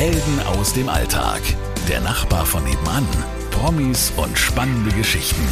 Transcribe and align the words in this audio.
Helden 0.00 0.40
aus 0.46 0.72
dem 0.72 0.88
Alltag. 0.88 1.42
Der 1.86 2.00
Nachbar 2.00 2.46
von 2.46 2.64
nebenan. 2.64 3.06
Promis 3.50 4.10
und 4.16 4.38
spannende 4.38 4.90
Geschichten. 4.96 5.46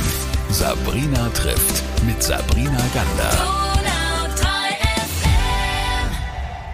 Sabrina 0.48 1.29
trifft 1.35 1.85
mit 2.06 2.22
Sabrina 2.22 2.80
Gander. 2.95 3.30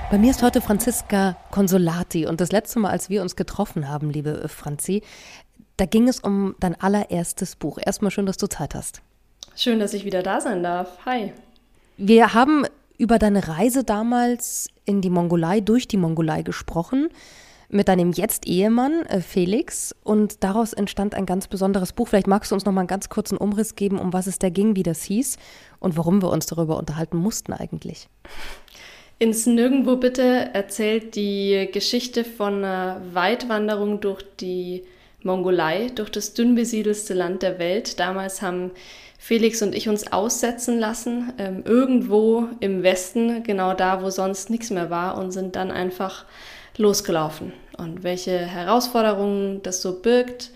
Bei 0.08 0.18
mir 0.18 0.30
ist 0.30 0.45
heute 0.45 0.60
Franziska 0.60 1.37
Consolati 1.50 2.26
und 2.26 2.40
das 2.40 2.53
letzte 2.53 2.79
Mal, 2.79 2.90
als 2.90 3.10
wir 3.10 3.22
uns 3.22 3.35
getroffen 3.35 3.88
haben, 3.88 4.09
liebe 4.09 4.49
Franzi, 4.49 5.03
da 5.77 5.85
ging 5.85 6.06
es 6.06 6.21
um 6.21 6.54
dein 6.61 6.81
allererstes 6.81 7.56
Buch. 7.56 7.81
Erstmal 7.85 8.13
schön, 8.13 8.27
dass 8.27 8.37
du 8.37 8.47
Zeit 8.47 8.77
hast. 8.77 9.03
Schön, 9.56 9.81
dass 9.81 9.95
ich 9.95 10.04
wieder 10.04 10.22
da 10.22 10.41
sein 10.41 10.63
darf. 10.63 11.04
Hi. 11.06 11.33
Wir 11.97 12.35
haben 12.35 12.67
über 12.99 13.19
deine 13.19 13.49
Reise 13.49 13.83
damals 13.83 14.69
in 14.85 15.01
die 15.01 15.11
Mongolei, 15.11 15.59
durch 15.59 15.88
die 15.88 15.97
Mongolei 15.97 16.43
gesprochen 16.43 17.09
mit 17.74 17.88
deinem 17.88 18.12
jetzt 18.12 18.46
Ehemann 18.46 19.05
äh, 19.06 19.20
Felix 19.20 19.95
und 20.05 20.45
daraus 20.45 20.73
entstand 20.73 21.15
ein 21.15 21.27
ganz 21.27 21.48
besonderes 21.48 21.92
Buch. 21.92 22.09
Vielleicht 22.09 22.28
magst 22.28 22.51
du 22.51 22.55
uns 22.55 22.65
noch 22.65 22.73
mal 22.73 22.82
einen 22.82 22.88
ganz 22.88 23.09
kurzen 23.09 23.37
Umriss 23.37 23.74
geben, 23.74 23.98
um 23.98 24.12
was 24.12 24.27
es 24.27 24.38
da 24.38 24.48
ging, 24.48 24.77
wie 24.77 24.84
das 24.84 25.02
hieß 25.02 25.37
und 25.80 25.96
warum 25.96 26.23
wir 26.23 26.30
uns 26.30 26.46
darüber 26.46 26.79
unterhalten 26.79 27.16
mussten 27.16 27.52
eigentlich. 27.52 28.09
Ins 29.18 29.46
Nirgendwo 29.46 29.96
bitte 29.96 30.51
erzählt 30.52 31.16
die 31.16 31.68
Geschichte 31.73 32.24
von 32.24 32.65
einer 32.65 33.01
Weitwanderung 33.12 34.01
durch 34.01 34.23
die 34.41 34.84
Mongolei, 35.23 35.88
durch 35.95 36.10
das 36.10 36.34
dünn 36.34 36.54
besiedelste 36.54 37.15
Land 37.15 37.43
der 37.43 37.59
Welt. 37.59 37.98
Damals 37.98 38.43
haben 38.43 38.70
Felix 39.18 39.62
und 39.62 39.74
ich 39.74 39.88
uns 39.88 40.12
aussetzen 40.12 40.79
lassen, 40.79 41.32
ähm, 41.38 41.62
irgendwo 41.65 42.48
im 42.60 42.82
Westen, 42.82 43.43
genau 43.43 43.73
da, 43.74 44.02
wo 44.02 44.10
sonst 44.10 44.51
nichts 44.51 44.70
mehr 44.70 44.91
war, 44.91 45.16
und 45.16 45.30
sind 45.30 45.56
dann 45.56 45.70
einfach 45.70 46.27
losgelaufen. 46.77 47.52
Und 47.77 48.02
welche 48.02 48.38
Herausforderungen 48.38 49.62
das 49.62 49.82
so 49.82 50.01
birgt, 50.01 50.51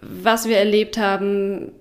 was 0.00 0.48
wir 0.48 0.58
erlebt 0.58 0.98
haben, 0.98 1.72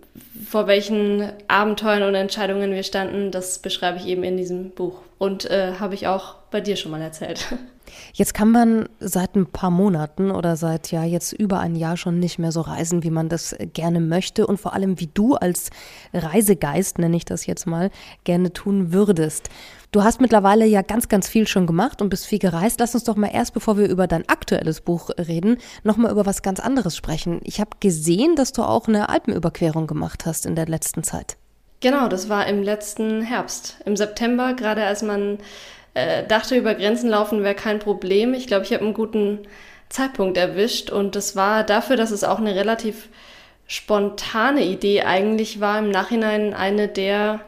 vor 0.45 0.67
welchen 0.67 1.31
Abenteuern 1.47 2.03
und 2.03 2.15
Entscheidungen 2.15 2.71
wir 2.71 2.83
standen, 2.83 3.31
das 3.31 3.59
beschreibe 3.59 3.99
ich 3.99 4.07
eben 4.07 4.23
in 4.23 4.37
diesem 4.37 4.71
Buch. 4.71 5.01
Und 5.17 5.49
äh, 5.49 5.73
habe 5.79 5.95
ich 5.95 6.07
auch 6.07 6.35
bei 6.51 6.61
dir 6.61 6.75
schon 6.75 6.91
mal 6.91 7.01
erzählt. 7.01 7.45
Jetzt 8.13 8.33
kann 8.33 8.51
man 8.51 8.89
seit 8.99 9.35
ein 9.35 9.45
paar 9.45 9.71
Monaten 9.71 10.31
oder 10.31 10.55
seit 10.55 10.91
ja 10.91 11.03
jetzt 11.03 11.33
über 11.33 11.59
ein 11.59 11.75
Jahr 11.75 11.97
schon 11.97 12.19
nicht 12.19 12.39
mehr 12.39 12.51
so 12.51 12.61
reisen, 12.61 13.03
wie 13.03 13.11
man 13.11 13.29
das 13.29 13.55
gerne 13.73 13.99
möchte 13.99 14.47
und 14.47 14.59
vor 14.59 14.73
allem 14.73 14.99
wie 14.99 15.09
du 15.13 15.35
als 15.35 15.69
Reisegeist, 16.13 16.99
nenne 16.99 17.17
ich 17.17 17.25
das 17.25 17.45
jetzt 17.45 17.67
mal, 17.67 17.91
gerne 18.23 18.53
tun 18.53 18.93
würdest. 18.93 19.49
Du 19.91 20.03
hast 20.03 20.19
mittlerweile 20.19 20.65
ja 20.65 20.81
ganz, 20.81 21.07
ganz 21.07 21.29
viel 21.29 21.47
schon 21.47 21.65
gemacht 21.65 22.01
und 22.01 22.09
bist 22.09 22.25
viel 22.25 22.39
gereist. 22.39 22.79
Lass 22.79 22.93
uns 22.93 23.05
doch 23.05 23.15
mal 23.15 23.31
erst, 23.33 23.53
bevor 23.53 23.77
wir 23.77 23.87
über 23.87 24.05
dein 24.05 24.27
aktuelles 24.27 24.81
Buch 24.81 25.09
reden, 25.17 25.57
nochmal 25.83 26.11
über 26.11 26.25
was 26.25 26.41
ganz 26.41 26.59
anderes 26.59 26.97
sprechen. 26.97 27.39
Ich 27.43 27.61
habe 27.61 27.71
gesehen, 27.79 28.35
dass 28.35 28.51
du 28.51 28.63
auch 28.63 28.87
eine 28.87 29.09
Alpenüberquerung 29.09 29.87
gemacht 29.87 30.25
hast 30.25 30.45
in 30.45 30.55
der 30.55 30.65
letzten 30.65 31.03
Zeit. 31.03 31.37
Genau, 31.79 32.07
das 32.07 32.27
war 32.27 32.47
im 32.47 32.63
letzten 32.63 33.21
Herbst. 33.21 33.77
Im 33.85 33.95
September, 33.95 34.53
gerade 34.55 34.83
als 34.83 35.03
man 35.03 35.37
äh, 35.97 36.27
dachte, 36.27 36.55
über 36.55 36.75
Grenzen 36.75 37.09
laufen 37.09 37.43
wäre 37.43 37.55
kein 37.55 37.79
Problem. 37.79 38.35
Ich 38.35 38.45
glaube, 38.45 38.65
ich 38.65 38.71
habe 38.71 38.83
einen 38.85 38.93
guten 38.93 39.39
Zeitpunkt 39.89 40.37
erwischt 40.37 40.91
und 40.91 41.15
das 41.15 41.35
war 41.35 41.63
dafür, 41.63 41.95
dass 41.95 42.11
es 42.11 42.23
auch 42.23 42.37
eine 42.37 42.53
relativ 42.53 43.09
spontane 43.65 44.63
Idee 44.63 45.01
eigentlich 45.01 45.59
war, 45.59 45.79
im 45.79 45.89
Nachhinein 45.89 46.53
eine 46.53 46.87
der 46.87 47.41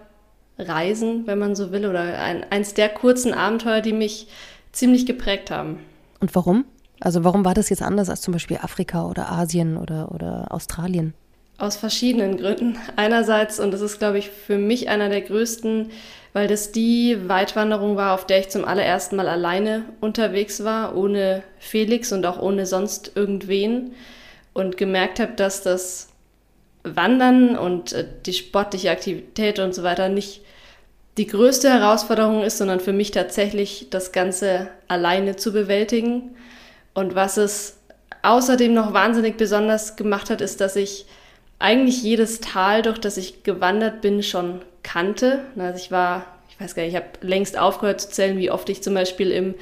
Reisen, 0.58 1.27
wenn 1.27 1.38
man 1.38 1.55
so 1.55 1.72
will, 1.72 1.86
oder 1.86 2.02
ein, 2.02 2.44
eins 2.50 2.73
der 2.73 2.89
kurzen 2.89 3.36
Abenteuer, 3.36 3.81
die 3.81 3.94
mich 3.94 4.27
ziemlich 4.72 5.05
geprägt 5.05 5.52
haben. 5.52 5.77
Und 6.20 6.33
warum? 6.33 6.66
Also 7.00 7.23
warum 7.23 7.45
war 7.45 7.53
das 7.53 7.70
jetzt 7.70 7.83
anders 7.83 8.09
als 8.09 8.22
zum 8.22 8.33
Beispiel 8.33 8.58
Afrika 8.58 9.05
oder 9.05 9.31
Asien 9.31 9.77
oder, 9.77 10.11
oder 10.11 10.47
Australien? 10.50 11.14
Aus 11.59 11.75
verschiedenen 11.75 12.38
Gründen. 12.38 12.77
Einerseits, 12.95 13.59
und 13.59 13.71
das 13.71 13.82
ist, 13.82 13.99
glaube 13.99 14.17
ich, 14.17 14.32
für 14.32 14.58
mich 14.58 14.89
einer 14.89 15.09
der 15.09 15.21
größten, 15.21 15.92
weil 16.33 16.47
das 16.47 16.71
die 16.71 17.17
Weitwanderung 17.27 17.95
war, 17.95 18.13
auf 18.13 18.25
der 18.25 18.39
ich 18.39 18.49
zum 18.49 18.65
allerersten 18.65 19.15
Mal 19.15 19.27
alleine 19.27 19.83
unterwegs 19.99 20.63
war, 20.63 20.95
ohne 20.95 21.43
Felix 21.57 22.11
und 22.11 22.25
auch 22.25 22.39
ohne 22.39 22.65
sonst 22.65 23.11
irgendwen. 23.15 23.93
Und 24.53 24.77
gemerkt 24.77 25.19
habe, 25.19 25.33
dass 25.33 25.61
das 25.61 26.09
Wandern 26.83 27.57
und 27.57 27.93
äh, 27.93 28.05
die 28.25 28.33
sportliche 28.33 28.91
Aktivität 28.91 29.59
und 29.59 29.73
so 29.73 29.83
weiter 29.83 30.09
nicht 30.09 30.41
die 31.17 31.27
größte 31.27 31.69
Herausforderung 31.69 32.43
ist, 32.43 32.57
sondern 32.57 32.79
für 32.79 32.93
mich 32.93 33.11
tatsächlich 33.11 33.87
das 33.89 34.11
Ganze 34.11 34.69
alleine 34.87 35.35
zu 35.35 35.51
bewältigen. 35.51 36.35
Und 36.93 37.15
was 37.15 37.37
es 37.37 37.77
außerdem 38.21 38.73
noch 38.73 38.93
wahnsinnig 38.93 39.37
besonders 39.37 39.95
gemacht 39.95 40.29
hat, 40.29 40.41
ist, 40.41 40.61
dass 40.61 40.75
ich 40.75 41.05
eigentlich 41.59 42.01
jedes 42.03 42.39
Tal, 42.39 42.81
durch 42.81 42.99
das 42.99 43.17
ich 43.17 43.43
gewandert 43.43 44.01
bin, 44.01 44.23
schon 44.23 44.61
kannte. 44.83 45.45
Also 45.57 45.77
ich 45.77 45.91
war, 45.91 46.25
ich 46.49 46.59
weiß 46.59 46.75
gar 46.75 46.83
nicht, 46.83 46.93
ich 46.93 46.97
habe 46.97 47.07
längst 47.21 47.57
aufgehört 47.57 48.01
zu 48.01 48.09
zählen, 48.09 48.37
wie 48.37 48.51
oft 48.51 48.69
ich 48.69 48.83
zum 48.83 48.93
Beispiel 48.93 49.31
im 49.31 49.55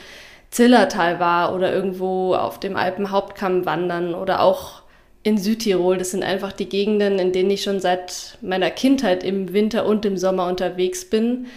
Zillertal 0.49 1.19
war 1.19 1.53
oder 1.53 1.73
irgendwo 1.73 2.33
auf 2.33 2.59
dem 2.59 2.75
Alpenhauptkamm 2.75 3.65
wandern 3.65 4.15
oder 4.15 4.41
auch 4.41 4.83
in 5.23 5.37
Südtirol. 5.37 5.97
Das 5.97 6.11
sind 6.11 6.23
einfach 6.23 6.53
die 6.53 6.69
Gegenden, 6.69 7.19
in 7.19 7.33
denen 7.33 7.49
ich 7.49 7.63
schon 7.63 7.79
seit 7.79 8.37
meiner 8.41 8.71
Kindheit 8.71 9.23
im 9.23 9.53
Winter 9.53 9.85
und 9.85 10.05
im 10.05 10.17
Sommer 10.17 10.47
unterwegs 10.47 11.09
bin. 11.09 11.47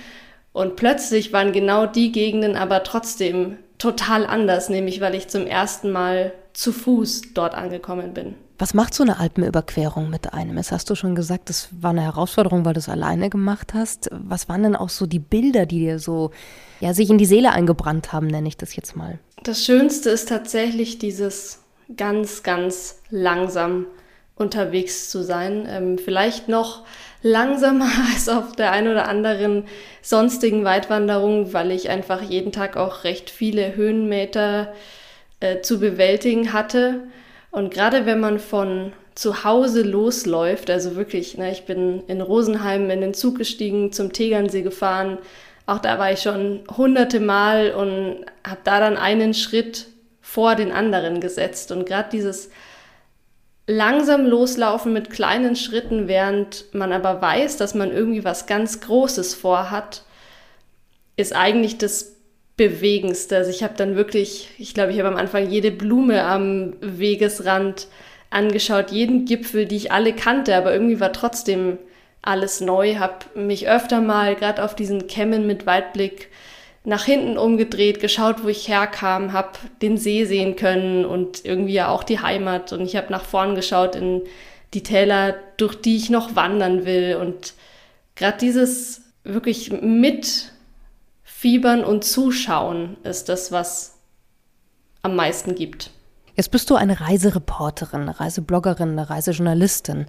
Und 0.52 0.74
plötzlich 0.76 1.32
waren 1.32 1.52
genau 1.52 1.86
die 1.86 2.10
Gegenden 2.10 2.56
aber 2.56 2.82
trotzdem 2.82 3.58
total 3.78 4.26
anders, 4.26 4.68
nämlich 4.68 5.00
weil 5.00 5.14
ich 5.14 5.28
zum 5.28 5.46
ersten 5.46 5.92
Mal 5.92 6.32
zu 6.52 6.72
Fuß 6.72 7.32
dort 7.34 7.54
angekommen 7.54 8.12
bin. 8.12 8.34
Was 8.60 8.74
macht 8.74 8.92
so 8.92 9.02
eine 9.02 9.18
Alpenüberquerung 9.18 10.10
mit 10.10 10.34
einem? 10.34 10.58
Jetzt 10.58 10.70
hast 10.70 10.90
du 10.90 10.94
schon 10.94 11.14
gesagt, 11.14 11.48
das 11.48 11.70
war 11.80 11.92
eine 11.92 12.02
Herausforderung, 12.02 12.66
weil 12.66 12.74
du 12.74 12.80
es 12.80 12.90
alleine 12.90 13.30
gemacht 13.30 13.72
hast. 13.72 14.10
Was 14.12 14.50
waren 14.50 14.62
denn 14.62 14.76
auch 14.76 14.90
so 14.90 15.06
die 15.06 15.18
Bilder, 15.18 15.64
die 15.64 15.78
dir 15.78 15.98
so 15.98 16.30
ja, 16.78 16.92
sich 16.92 17.08
in 17.08 17.16
die 17.16 17.24
Seele 17.24 17.52
eingebrannt 17.52 18.12
haben, 18.12 18.26
nenne 18.26 18.48
ich 18.48 18.58
das 18.58 18.76
jetzt 18.76 18.96
mal? 18.96 19.18
Das 19.44 19.64
Schönste 19.64 20.10
ist 20.10 20.28
tatsächlich 20.28 20.98
dieses 20.98 21.60
ganz, 21.96 22.42
ganz 22.42 23.00
langsam 23.08 23.86
unterwegs 24.36 25.08
zu 25.08 25.22
sein. 25.22 25.66
Ähm, 25.66 25.96
vielleicht 25.96 26.50
noch 26.50 26.84
langsamer 27.22 27.88
als 28.12 28.28
auf 28.28 28.56
der 28.56 28.72
einen 28.72 28.88
oder 28.88 29.08
anderen 29.08 29.64
sonstigen 30.02 30.64
Weitwanderung, 30.64 31.54
weil 31.54 31.70
ich 31.70 31.88
einfach 31.88 32.20
jeden 32.20 32.52
Tag 32.52 32.76
auch 32.76 33.04
recht 33.04 33.30
viele 33.30 33.74
Höhenmeter 33.74 34.74
äh, 35.40 35.62
zu 35.62 35.80
bewältigen 35.80 36.52
hatte. 36.52 37.04
Und 37.50 37.72
gerade 37.72 38.06
wenn 38.06 38.20
man 38.20 38.38
von 38.38 38.92
zu 39.14 39.44
Hause 39.44 39.82
losläuft, 39.82 40.70
also 40.70 40.96
wirklich, 40.96 41.36
ne, 41.36 41.50
ich 41.50 41.64
bin 41.66 42.04
in 42.06 42.20
Rosenheim 42.20 42.88
in 42.90 43.00
den 43.00 43.14
Zug 43.14 43.38
gestiegen, 43.38 43.92
zum 43.92 44.12
Tegernsee 44.12 44.62
gefahren, 44.62 45.18
auch 45.66 45.78
da 45.78 45.98
war 45.98 46.12
ich 46.12 46.22
schon 46.22 46.62
hunderte 46.76 47.20
Mal 47.20 47.72
und 47.72 48.24
habe 48.46 48.60
da 48.64 48.80
dann 48.80 48.96
einen 48.96 49.34
Schritt 49.34 49.86
vor 50.20 50.54
den 50.54 50.72
anderen 50.72 51.20
gesetzt. 51.20 51.70
Und 51.70 51.86
gerade 51.86 52.08
dieses 52.10 52.50
langsam 53.66 54.26
loslaufen 54.26 54.92
mit 54.92 55.10
kleinen 55.10 55.54
Schritten, 55.54 56.08
während 56.08 56.66
man 56.74 56.92
aber 56.92 57.20
weiß, 57.20 57.56
dass 57.56 57.74
man 57.74 57.92
irgendwie 57.92 58.24
was 58.24 58.46
ganz 58.46 58.80
Großes 58.80 59.34
vorhat, 59.34 60.02
ist 61.16 61.34
eigentlich 61.34 61.78
das 61.78 62.16
Bewegendste. 62.60 63.38
Also 63.38 63.48
ich 63.48 63.62
habe 63.62 63.72
dann 63.74 63.96
wirklich, 63.96 64.50
ich 64.58 64.74
glaube, 64.74 64.92
ich 64.92 64.98
habe 64.98 65.08
am 65.08 65.16
Anfang 65.16 65.48
jede 65.48 65.70
Blume 65.70 66.24
am 66.24 66.74
Wegesrand 66.82 67.88
angeschaut, 68.28 68.90
jeden 68.90 69.24
Gipfel, 69.24 69.64
die 69.64 69.76
ich 69.76 69.92
alle 69.92 70.12
kannte, 70.12 70.54
aber 70.54 70.70
irgendwie 70.70 71.00
war 71.00 71.14
trotzdem 71.14 71.78
alles 72.20 72.60
neu, 72.60 72.96
habe 72.96 73.24
mich 73.34 73.66
öfter 73.66 74.02
mal 74.02 74.36
gerade 74.36 74.62
auf 74.62 74.76
diesen 74.76 75.06
Kämmen 75.06 75.46
mit 75.46 75.64
Weitblick 75.64 76.28
nach 76.84 77.06
hinten 77.06 77.38
umgedreht, 77.38 77.98
geschaut, 77.98 78.44
wo 78.44 78.48
ich 78.48 78.68
herkam, 78.68 79.32
habe 79.32 79.52
den 79.80 79.96
See 79.96 80.26
sehen 80.26 80.54
können 80.54 81.06
und 81.06 81.46
irgendwie 81.46 81.72
ja 81.72 81.88
auch 81.88 82.02
die 82.02 82.20
Heimat. 82.20 82.74
Und 82.74 82.82
ich 82.82 82.94
habe 82.94 83.10
nach 83.10 83.24
vorn 83.24 83.54
geschaut 83.54 83.96
in 83.96 84.20
die 84.74 84.82
Täler, 84.82 85.34
durch 85.56 85.76
die 85.76 85.96
ich 85.96 86.10
noch 86.10 86.36
wandern 86.36 86.84
will. 86.84 87.16
Und 87.18 87.54
gerade 88.16 88.36
dieses 88.36 89.00
wirklich 89.24 89.72
mitfiebern 91.40 91.84
und 91.84 92.04
zuschauen 92.04 92.98
ist 93.02 93.28
das, 93.28 93.50
was 93.50 93.94
am 95.02 95.16
meisten 95.16 95.54
gibt. 95.54 95.90
Jetzt 96.36 96.50
bist 96.50 96.68
du 96.68 96.74
eine 96.74 97.00
Reisereporterin, 97.00 98.02
eine 98.02 98.20
Reisebloggerin, 98.20 98.90
eine 98.90 99.08
Reisejournalistin. 99.08 100.06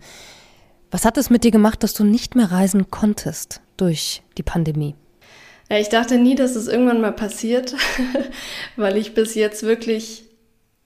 Was 0.91 1.05
hat 1.05 1.17
es 1.17 1.29
mit 1.29 1.43
dir 1.45 1.51
gemacht, 1.51 1.83
dass 1.83 1.93
du 1.93 2.03
nicht 2.03 2.35
mehr 2.35 2.51
reisen 2.51 2.91
konntest 2.91 3.61
durch 3.77 4.23
die 4.37 4.43
Pandemie? 4.43 4.95
Ja, 5.69 5.77
ich 5.77 5.87
dachte 5.87 6.17
nie, 6.17 6.35
dass 6.35 6.55
es 6.57 6.67
irgendwann 6.67 6.99
mal 6.99 7.13
passiert, 7.13 7.75
weil 8.75 8.97
ich 8.97 9.13
bis 9.13 9.35
jetzt 9.35 9.63
wirklich 9.63 10.25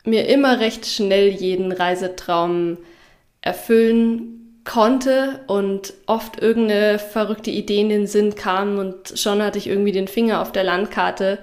mir 0.03 0.29
immer 0.29 0.59
recht 0.59 0.85
schnell 0.85 1.29
jeden 1.29 1.71
Reisetraum 1.71 2.77
erfüllen 3.41 4.44
konnte 4.65 5.39
und 5.47 5.93
oft 6.07 6.41
irgendeine 6.41 6.99
verrückte 6.99 7.51
Idee 7.51 7.81
in 7.81 7.89
den 7.89 8.07
Sinn 8.07 8.35
kam 8.35 8.77
und 8.79 9.17
schon 9.17 9.41
hatte 9.41 9.57
ich 9.59 9.67
irgendwie 9.67 9.91
den 9.91 10.07
Finger 10.07 10.41
auf 10.41 10.51
der 10.51 10.63
Landkarte 10.63 11.39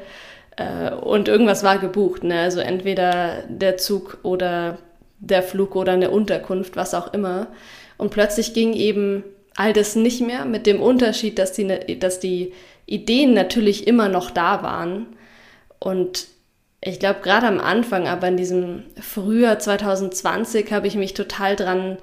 Äh, 0.56 0.92
und 0.94 1.28
irgendwas 1.28 1.62
war 1.62 1.78
gebucht, 1.78 2.24
ne? 2.24 2.40
Also 2.40 2.60
entweder 2.60 3.44
der 3.48 3.76
Zug 3.78 4.18
oder 4.22 4.78
der 5.18 5.42
Flug 5.42 5.76
oder 5.76 5.92
eine 5.92 6.10
Unterkunft, 6.10 6.76
was 6.76 6.94
auch 6.94 7.12
immer. 7.14 7.46
Und 7.98 8.10
plötzlich 8.10 8.52
ging 8.54 8.74
eben 8.74 9.24
all 9.56 9.72
das 9.72 9.96
nicht 9.96 10.20
mehr, 10.20 10.44
mit 10.44 10.66
dem 10.66 10.80
Unterschied, 10.82 11.38
dass 11.38 11.52
die, 11.52 11.64
ne, 11.64 11.80
dass 11.98 12.20
die 12.20 12.52
Ideen 12.86 13.32
natürlich 13.34 13.86
immer 13.86 14.08
noch 14.08 14.30
da 14.30 14.62
waren. 14.62 15.06
Und 15.78 16.28
ich 16.80 16.98
glaube, 16.98 17.20
gerade 17.22 17.46
am 17.46 17.60
Anfang, 17.60 18.08
aber 18.08 18.28
in 18.28 18.36
diesem 18.36 18.82
Frühjahr 19.00 19.58
2020 19.58 20.72
habe 20.72 20.86
ich 20.86 20.96
mich 20.96 21.14
total 21.14 21.56
dran 21.56 21.98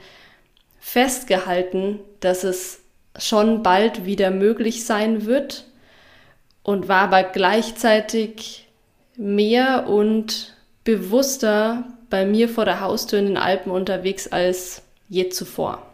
festgehalten, 0.80 2.00
dass 2.20 2.44
es 2.44 2.82
schon 3.18 3.64
bald 3.64 4.06
wieder 4.06 4.32
möglich 4.32 4.86
sein 4.86 5.26
wird 5.26 5.66
und 6.64 6.88
war 6.88 7.02
aber 7.02 7.24
gleichzeitig 7.24 8.68
mehr 9.16 9.88
und 9.88 10.56
bewusster 10.84 11.86
bei 12.10 12.26
mir 12.26 12.50
vor 12.50 12.66
der 12.66 12.82
Haustür 12.82 13.20
in 13.20 13.26
den 13.26 13.38
Alpen 13.38 13.72
unterwegs 13.72 14.28
als 14.28 14.82
je 15.08 15.30
zuvor. 15.30 15.89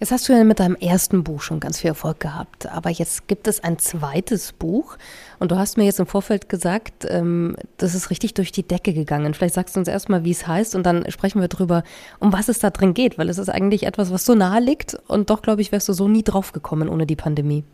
Jetzt 0.00 0.12
hast 0.12 0.28
du 0.28 0.32
ja 0.32 0.44
mit 0.44 0.60
deinem 0.60 0.76
ersten 0.76 1.24
Buch 1.24 1.42
schon 1.42 1.58
ganz 1.58 1.80
viel 1.80 1.88
Erfolg 1.88 2.20
gehabt, 2.20 2.66
aber 2.66 2.88
jetzt 2.88 3.26
gibt 3.26 3.48
es 3.48 3.64
ein 3.64 3.80
zweites 3.80 4.52
Buch 4.52 4.96
und 5.40 5.50
du 5.50 5.56
hast 5.56 5.76
mir 5.76 5.86
jetzt 5.86 5.98
im 5.98 6.06
Vorfeld 6.06 6.48
gesagt, 6.48 7.04
ähm, 7.08 7.56
das 7.78 7.96
ist 7.96 8.08
richtig 8.10 8.34
durch 8.34 8.52
die 8.52 8.62
Decke 8.62 8.92
gegangen. 8.92 9.34
Vielleicht 9.34 9.54
sagst 9.54 9.74
du 9.74 9.80
uns 9.80 9.88
erstmal, 9.88 10.22
wie 10.22 10.30
es 10.30 10.46
heißt 10.46 10.76
und 10.76 10.86
dann 10.86 11.10
sprechen 11.10 11.40
wir 11.40 11.48
drüber, 11.48 11.82
um 12.20 12.32
was 12.32 12.48
es 12.48 12.60
da 12.60 12.70
drin 12.70 12.94
geht, 12.94 13.18
weil 13.18 13.28
es 13.28 13.38
ist 13.38 13.48
eigentlich 13.48 13.86
etwas, 13.86 14.12
was 14.12 14.24
so 14.24 14.36
nahe 14.36 14.60
liegt 14.60 14.96
und 15.08 15.30
doch, 15.30 15.42
glaube 15.42 15.62
ich, 15.62 15.72
wärst 15.72 15.88
du 15.88 15.92
so 15.92 16.06
nie 16.06 16.22
drauf 16.22 16.52
gekommen 16.52 16.88
ohne 16.88 17.04
die 17.04 17.16
Pandemie. 17.16 17.64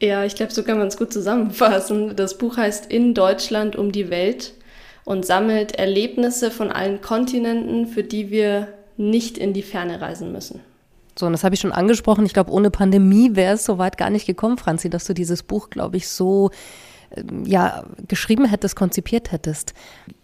Ja, 0.00 0.24
ich 0.24 0.36
glaube, 0.36 0.52
so 0.52 0.62
kann 0.62 0.78
man 0.78 0.86
es 0.86 0.96
gut 0.96 1.12
zusammenfassen. 1.12 2.14
Das 2.14 2.38
Buch 2.38 2.58
heißt 2.58 2.92
In 2.92 3.12
Deutschland 3.12 3.74
um 3.74 3.90
die 3.90 4.08
Welt 4.08 4.54
und 5.04 5.26
sammelt 5.26 5.72
Erlebnisse 5.72 6.52
von 6.52 6.70
allen 6.70 7.00
Kontinenten, 7.00 7.88
für 7.88 8.04
die 8.04 8.30
wir 8.30 8.68
nicht 8.96 9.36
in 9.36 9.52
die 9.52 9.62
Ferne 9.62 10.00
reisen 10.00 10.30
müssen. 10.30 10.60
So, 11.18 11.26
und 11.26 11.32
das 11.32 11.44
habe 11.44 11.54
ich 11.54 11.60
schon 11.60 11.72
angesprochen. 11.72 12.26
Ich 12.26 12.34
glaube, 12.34 12.52
ohne 12.52 12.70
Pandemie 12.70 13.34
wäre 13.34 13.54
es 13.54 13.64
soweit 13.64 13.96
gar 13.96 14.10
nicht 14.10 14.26
gekommen, 14.26 14.58
Franzi, 14.58 14.90
dass 14.90 15.04
du 15.04 15.14
dieses 15.14 15.42
Buch, 15.42 15.70
glaube 15.70 15.96
ich, 15.96 16.08
so 16.08 16.50
ähm, 17.14 17.44
ja, 17.44 17.84
geschrieben 18.06 18.44
hättest, 18.44 18.76
konzipiert 18.76 19.32
hättest. 19.32 19.74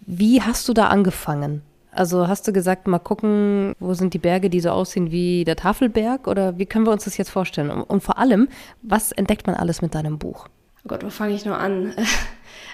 Wie 0.00 0.43
hast 0.43 0.69
du 0.69 0.75
da 0.75 0.89
angefangen? 0.89 1.62
Also 1.94 2.27
hast 2.27 2.49
du 2.49 2.53
gesagt, 2.53 2.87
mal 2.87 2.99
gucken, 2.99 3.75
wo 3.79 3.93
sind 3.93 4.15
die 4.15 4.19
Berge, 4.19 4.49
die 4.49 4.61
so 4.61 4.71
aussehen 4.71 5.11
wie 5.11 5.44
der 5.44 5.56
Tafelberg? 5.56 6.27
Oder 6.27 6.59
wie 6.59 6.67
können 6.67 6.87
wir 6.87 6.93
uns 6.93 7.05
das 7.05 7.19
jetzt 7.19 7.31
vorstellen? 7.31 7.71
Und 7.71 8.03
vor 8.03 8.19
allem, 8.19 8.49
was 8.83 9.12
entdeckt 9.12 9.47
man 9.47 9.56
alles 9.56 9.83
mit 9.83 9.95
deinem 9.95 10.19
Buch? 10.19 10.49
Oh 10.85 10.88
Gott, 10.88 11.05
wo 11.05 11.11
fange 11.11 11.35
ich 11.35 11.45
nur 11.45 11.59
an? 11.59 11.95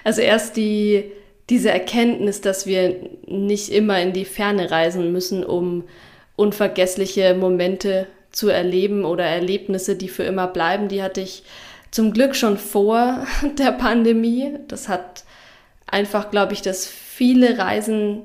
Also 0.05 0.21
erst 0.21 0.55
die, 0.55 1.11
diese 1.49 1.71
Erkenntnis, 1.71 2.39
dass 2.39 2.65
wir 2.65 2.95
nicht 3.27 3.69
immer 3.69 4.01
in 4.01 4.13
die 4.13 4.23
Ferne 4.23 4.71
reisen 4.71 5.11
müssen, 5.11 5.43
um 5.43 5.83
unvergessliche 6.39 7.35
Momente 7.35 8.07
zu 8.31 8.49
erleben 8.49 9.05
oder 9.05 9.25
Erlebnisse, 9.25 9.95
die 9.95 10.07
für 10.07 10.23
immer 10.23 10.47
bleiben, 10.47 10.87
die 10.87 11.03
hatte 11.03 11.21
ich 11.21 11.43
zum 11.91 12.13
Glück 12.13 12.35
schon 12.35 12.57
vor 12.57 13.25
der 13.57 13.71
Pandemie. 13.71 14.53
Das 14.67 14.87
hat 14.87 15.23
einfach, 15.85 16.31
glaube 16.31 16.53
ich, 16.53 16.61
dass 16.61 16.87
viele 16.87 17.57
Reisen 17.57 18.21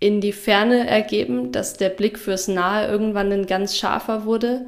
in 0.00 0.20
die 0.20 0.32
Ferne 0.32 0.88
ergeben, 0.88 1.52
dass 1.52 1.74
der 1.74 1.90
Blick 1.90 2.18
fürs 2.18 2.48
Nahe 2.48 2.88
irgendwann 2.88 3.32
ein 3.32 3.46
ganz 3.46 3.76
scharfer 3.76 4.24
wurde. 4.24 4.66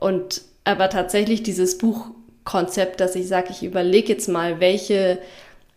Und 0.00 0.42
aber 0.64 0.88
tatsächlich 0.88 1.42
dieses 1.42 1.78
Buchkonzept, 1.78 3.00
dass 3.00 3.14
ich 3.14 3.28
sage, 3.28 3.48
ich 3.50 3.62
überlege 3.62 4.14
jetzt 4.14 4.28
mal, 4.28 4.60
welche 4.60 5.18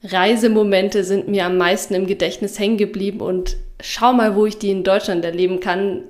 Reisemomente 0.03 1.03
sind 1.03 1.27
mir 1.27 1.45
am 1.45 1.57
meisten 1.57 1.94
im 1.94 2.07
Gedächtnis 2.07 2.57
hängen 2.57 2.77
geblieben 2.77 3.19
und 3.19 3.57
schau 3.81 4.13
mal, 4.13 4.35
wo 4.35 4.45
ich 4.45 4.57
die 4.57 4.71
in 4.71 4.83
Deutschland 4.83 5.24
erleben 5.25 5.59
kann. 5.59 6.03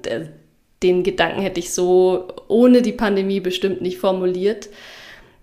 Den 0.84 1.04
Gedanken 1.04 1.42
hätte 1.42 1.60
ich 1.60 1.74
so 1.74 2.28
ohne 2.48 2.82
die 2.82 2.92
Pandemie 2.92 3.40
bestimmt 3.40 3.82
nicht 3.82 3.98
formuliert. 3.98 4.70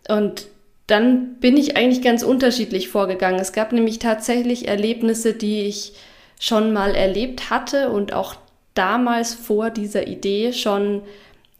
Und 0.09 0.47
dann 0.87 1.37
bin 1.41 1.56
ich 1.56 1.76
eigentlich 1.76 2.03
ganz 2.03 2.23
unterschiedlich 2.23 2.88
vorgegangen. 2.88 3.41
Es 3.41 3.53
gab 3.53 3.73
nämlich 3.73 3.99
tatsächlich 3.99 4.69
Erlebnisse, 4.69 5.32
die 5.32 5.62
ich 5.62 5.94
schon 6.38 6.73
mal 6.73 6.94
erlebt 6.94 7.50
hatte 7.50 7.91
und 7.91 8.12
auch 8.12 8.35
damals 8.75 9.35
vor 9.35 9.70
dieser 9.70 10.06
Idee 10.06 10.53
schon 10.53 11.03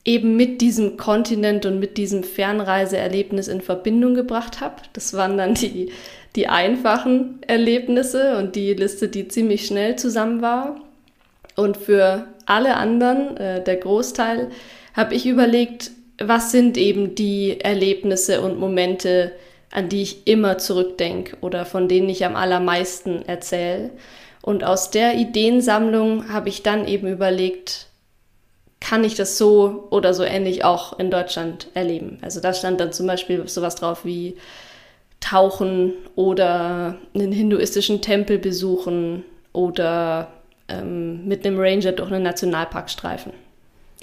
eben 0.05 0.37
mit 0.37 0.61
diesem 0.61 0.97
Kontinent 0.99 1.65
und 1.65 1.79
mit 1.79 1.97
diesem 1.97 2.23
Fernreiseerlebnis 2.23 3.49
in 3.49 3.63
Verbindung 3.63 4.15
gebracht 4.15 4.61
habe. 4.61 4.83
Das 4.93 5.15
waren 5.15 5.39
dann 5.39 5.55
die 5.55 5.91
die 6.37 6.49
einfachen 6.49 7.41
Erlebnisse 7.47 8.37
und 8.39 8.57
die 8.57 8.75
Liste, 8.75 9.09
die 9.09 9.29
ziemlich 9.29 9.67
schnell 9.67 9.97
zusammen 9.97 10.43
war. 10.43 10.81
Und 11.57 11.77
für 11.77 12.27
alle 12.47 12.77
anderen, 12.77 13.37
äh, 13.37 13.63
der 13.63 13.77
Großteil, 13.77 14.51
habe 14.95 15.15
ich 15.15 15.27
überlegt, 15.27 15.93
was 16.19 16.51
sind 16.51 16.77
eben 16.77 17.15
die 17.15 17.61
Erlebnisse 17.61 18.41
und 18.41 18.59
Momente, 18.59 19.33
an 19.71 19.89
die 19.89 20.03
ich 20.03 20.27
immer 20.27 20.59
zurückdenke 20.59 21.37
oder 21.41 21.65
von 21.65 21.89
denen 21.89 22.09
ich 22.09 22.25
am 22.25 22.37
allermeisten 22.37 23.27
erzähle. 23.27 23.91
Und 24.43 24.63
aus 24.63 24.91
der 24.91 25.15
Ideensammlung 25.15 26.33
habe 26.33 26.49
ich 26.49 26.63
dann 26.63 26.87
eben 26.87 27.09
überlegt, 27.09 27.87
kann 28.81 29.03
ich 29.03 29.15
das 29.15 29.39
so 29.39 29.89
oder 29.91 30.13
so 30.13 30.23
ähnlich 30.23 30.65
auch 30.65 30.99
in 30.99 31.11
Deutschland 31.11 31.69
erleben? 31.75 32.19
Also 32.21 32.41
da 32.41 32.53
stand 32.53 32.81
dann 32.81 32.93
zum 32.93 33.07
Beispiel 33.07 33.49
sowas 33.49 33.77
drauf 33.77 34.05
wie 34.05 34.37
tauchen 35.25 35.95
oder 36.17 36.99
einen 37.15 37.33
hinduistischen 37.33 38.03
Tempel 38.03 38.39
besuchen 38.39 39.25
oder 39.53 40.29
ähm, 40.69 41.27
mit 41.27 41.47
einem 41.47 41.59
Ranger 41.59 41.93
durch 41.93 42.13
einen 42.13 42.23
Nationalpark 42.23 42.91
streifen. 42.91 43.33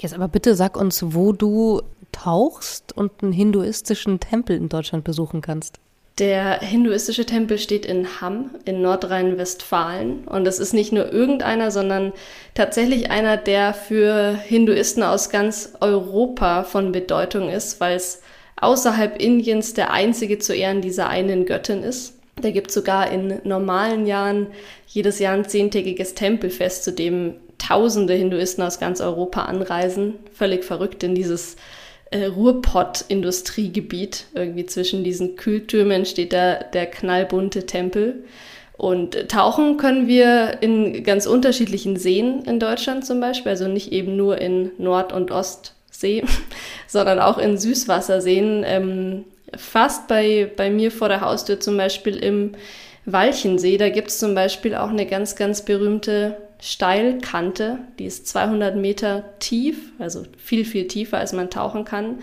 Jetzt 0.00 0.14
aber 0.14 0.26
bitte 0.26 0.56
sag 0.56 0.76
uns, 0.76 1.14
wo 1.14 1.32
du 1.32 1.82
tauchst 2.10 2.96
und 2.96 3.22
einen 3.22 3.32
hinduistischen 3.32 4.18
Tempel 4.18 4.56
in 4.56 4.68
Deutschland 4.68 5.04
besuchen 5.04 5.42
kannst. 5.42 5.78
Der 6.18 6.60
hinduistische 6.60 7.24
Tempel 7.24 7.56
steht 7.56 7.86
in 7.86 8.20
Hamm 8.20 8.50
in 8.64 8.82
Nordrhein-Westfalen 8.82 10.26
und 10.26 10.46
es 10.46 10.58
ist 10.58 10.74
nicht 10.74 10.92
nur 10.92 11.10
irgendeiner, 11.10 11.70
sondern 11.70 12.12
tatsächlich 12.54 13.10
einer, 13.10 13.36
der 13.36 13.72
für 13.72 14.34
Hinduisten 14.34 15.02
aus 15.02 15.30
ganz 15.30 15.72
Europa 15.80 16.64
von 16.64 16.92
Bedeutung 16.92 17.48
ist, 17.48 17.80
weil 17.80 17.96
es 17.96 18.20
außerhalb 18.62 19.20
Indiens 19.20 19.74
der 19.74 19.92
einzige 19.92 20.38
zu 20.38 20.54
Ehren 20.54 20.80
dieser 20.80 21.08
einen 21.08 21.46
Göttin 21.46 21.82
ist. 21.82 22.18
Da 22.40 22.50
gibt 22.50 22.70
sogar 22.70 23.10
in 23.10 23.40
normalen 23.44 24.06
Jahren 24.06 24.46
jedes 24.86 25.18
Jahr 25.18 25.34
ein 25.34 25.48
zehntägiges 25.48 26.14
Tempelfest, 26.14 26.84
zu 26.84 26.92
dem 26.92 27.34
tausende 27.58 28.14
Hinduisten 28.14 28.62
aus 28.62 28.80
ganz 28.80 29.00
Europa 29.00 29.42
anreisen. 29.42 30.14
Völlig 30.32 30.64
verrückt 30.64 31.02
in 31.02 31.14
dieses 31.14 31.56
äh, 32.10 32.26
Ruhrpott-Industriegebiet. 32.26 34.26
Irgendwie 34.34 34.66
zwischen 34.66 35.04
diesen 35.04 35.36
Kühltürmen 35.36 36.06
steht 36.06 36.32
da 36.32 36.54
der 36.54 36.86
knallbunte 36.86 37.66
Tempel. 37.66 38.24
Und 38.78 39.28
tauchen 39.28 39.76
können 39.76 40.08
wir 40.08 40.58
in 40.60 41.04
ganz 41.04 41.26
unterschiedlichen 41.26 41.96
Seen 41.96 42.42
in 42.46 42.58
Deutschland 42.58 43.04
zum 43.04 43.20
Beispiel, 43.20 43.50
also 43.50 43.68
nicht 43.68 43.92
eben 43.92 44.16
nur 44.16 44.38
in 44.38 44.72
Nord- 44.78 45.12
und 45.12 45.30
Ost- 45.30 45.74
See, 46.02 46.22
sondern 46.86 47.18
auch 47.18 47.38
in 47.38 47.56
Süßwasserseen. 47.56 48.62
Ähm, 48.66 49.24
fast 49.56 50.08
bei, 50.08 50.50
bei 50.54 50.68
mir 50.68 50.90
vor 50.90 51.08
der 51.08 51.22
Haustür 51.22 51.58
zum 51.58 51.78
Beispiel 51.78 52.16
im 52.16 52.52
Walchensee, 53.06 53.78
da 53.78 53.88
gibt 53.88 54.08
es 54.08 54.18
zum 54.18 54.34
Beispiel 54.34 54.74
auch 54.74 54.90
eine 54.90 55.06
ganz, 55.06 55.34
ganz 55.34 55.62
berühmte 55.62 56.36
Steilkante, 56.60 57.78
die 57.98 58.04
ist 58.04 58.28
200 58.28 58.76
Meter 58.76 59.24
tief, 59.40 59.92
also 59.98 60.22
viel, 60.36 60.64
viel 60.64 60.86
tiefer, 60.86 61.18
als 61.18 61.32
man 61.32 61.50
tauchen 61.50 61.84
kann. 61.84 62.20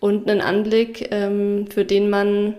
Und 0.00 0.28
einen 0.28 0.40
Anblick, 0.40 1.08
ähm, 1.12 1.66
für 1.70 1.84
den 1.84 2.08
man 2.08 2.54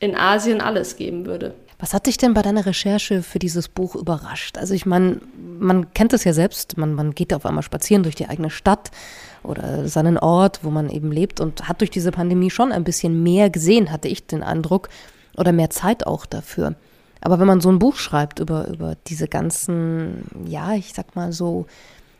in 0.00 0.14
Asien 0.14 0.60
alles 0.60 0.96
geben 0.96 1.26
würde. 1.26 1.54
Was 1.78 1.92
hat 1.92 2.06
dich 2.06 2.16
denn 2.16 2.34
bei 2.34 2.42
deiner 2.42 2.66
Recherche 2.66 3.22
für 3.22 3.38
dieses 3.38 3.68
Buch 3.68 3.94
überrascht? 3.96 4.58
Also 4.58 4.74
ich 4.74 4.86
meine, 4.86 5.20
man 5.58 5.92
kennt 5.92 6.12
es 6.12 6.24
ja 6.24 6.32
selbst, 6.32 6.78
man, 6.78 6.94
man 6.94 7.14
geht 7.14 7.34
auf 7.34 7.44
einmal 7.44 7.62
spazieren 7.62 8.04
durch 8.04 8.14
die 8.14 8.28
eigene 8.28 8.50
Stadt 8.50 8.90
oder 9.42 9.88
seinen 9.88 10.16
Ort, 10.16 10.60
wo 10.62 10.70
man 10.70 10.88
eben 10.88 11.10
lebt 11.10 11.40
und 11.40 11.68
hat 11.68 11.80
durch 11.80 11.90
diese 11.90 12.12
Pandemie 12.12 12.50
schon 12.50 12.72
ein 12.72 12.84
bisschen 12.84 13.22
mehr 13.22 13.50
gesehen, 13.50 13.90
hatte 13.90 14.08
ich 14.08 14.26
den 14.26 14.42
Eindruck, 14.42 14.88
oder 15.36 15.52
mehr 15.52 15.70
Zeit 15.70 16.06
auch 16.06 16.26
dafür. 16.26 16.74
Aber 17.20 17.40
wenn 17.40 17.46
man 17.46 17.60
so 17.60 17.70
ein 17.70 17.78
Buch 17.78 17.96
schreibt 17.96 18.38
über, 18.38 18.68
über 18.68 18.96
diese 19.06 19.28
ganzen, 19.28 20.24
ja, 20.46 20.74
ich 20.74 20.92
sag 20.92 21.16
mal 21.16 21.32
so, 21.32 21.66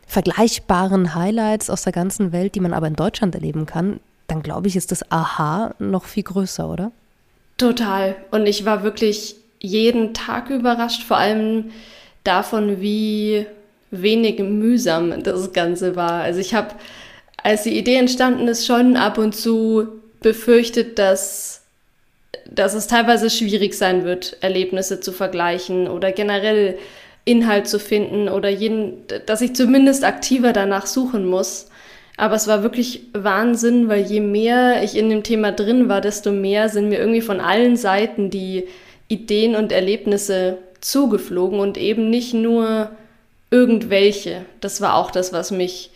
vergleichbaren 0.07 1.15
Highlights 1.15 1.69
aus 1.69 1.83
der 1.83 1.93
ganzen 1.93 2.31
Welt, 2.31 2.55
die 2.55 2.59
man 2.59 2.73
aber 2.73 2.87
in 2.87 2.95
Deutschland 2.95 3.35
erleben 3.35 3.65
kann, 3.65 3.99
dann 4.27 4.41
glaube 4.41 4.67
ich, 4.67 4.75
ist 4.75 4.91
das 4.91 5.11
Aha 5.11 5.73
noch 5.79 6.05
viel 6.05 6.23
größer, 6.23 6.67
oder? 6.67 6.91
Total. 7.57 8.15
Und 8.31 8.47
ich 8.47 8.65
war 8.65 8.83
wirklich 8.83 9.35
jeden 9.65 10.13
Tag 10.13 10.49
überrascht, 10.49 11.03
vor 11.03 11.17
allem 11.17 11.71
davon, 12.23 12.81
wie 12.81 13.45
wenig 13.91 14.39
mühsam 14.39 15.23
das 15.23 15.53
Ganze 15.53 15.95
war. 15.95 16.21
Also 16.21 16.39
ich 16.39 16.53
habe 16.53 16.75
als 17.43 17.63
die 17.63 17.77
Idee 17.77 17.95
entstanden 17.95 18.47
ist, 18.47 18.65
schon 18.65 18.97
ab 18.97 19.17
und 19.17 19.35
zu 19.35 19.87
befürchtet, 20.21 20.97
dass 20.97 21.61
dass 22.49 22.73
es 22.73 22.87
teilweise 22.87 23.29
schwierig 23.29 23.73
sein 23.73 24.05
wird, 24.05 24.37
Erlebnisse 24.41 24.99
zu 24.99 25.11
vergleichen 25.11 25.87
oder 25.87 26.11
generell 26.11 26.77
Inhalt 27.23 27.67
zu 27.67 27.79
finden 27.79 28.29
oder 28.29 28.49
jeden, 28.49 29.03
dass 29.25 29.41
ich 29.41 29.55
zumindest 29.55 30.03
aktiver 30.03 30.53
danach 30.53 30.85
suchen 30.85 31.25
muss. 31.25 31.69
Aber 32.17 32.35
es 32.35 32.47
war 32.47 32.63
wirklich 32.63 33.07
Wahnsinn, 33.13 33.89
weil 33.89 34.03
je 34.03 34.21
mehr 34.21 34.83
ich 34.83 34.95
in 34.95 35.09
dem 35.09 35.23
Thema 35.23 35.51
drin 35.51 35.89
war, 35.89 36.01
desto 36.01 36.31
mehr 36.31 36.69
sind 36.69 36.89
mir 36.89 36.99
irgendwie 36.99 37.21
von 37.21 37.41
allen 37.41 37.75
Seiten 37.75 38.29
die 38.29 38.67
Ideen 39.07 39.55
und 39.55 39.71
Erlebnisse 39.71 40.57
zugeflogen 40.81 41.59
und 41.59 41.77
eben 41.77 42.09
nicht 42.09 42.33
nur 42.33 42.91
irgendwelche. 43.51 44.45
Das 44.61 44.81
war 44.81 44.95
auch 44.95 45.11
das, 45.11 45.33
was 45.33 45.51
mich 45.51 45.91